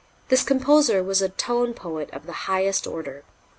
[0.29, 3.23] This composer was a tone poet of the highest order.